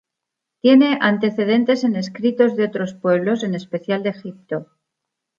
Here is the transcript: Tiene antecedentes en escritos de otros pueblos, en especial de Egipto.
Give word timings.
Tiene 0.63 0.97
antecedentes 0.99 1.83
en 1.83 1.95
escritos 1.95 2.55
de 2.55 2.63
otros 2.65 2.95
pueblos, 2.95 3.43
en 3.43 3.53
especial 3.53 4.01
de 4.01 4.09
Egipto. 4.09 4.65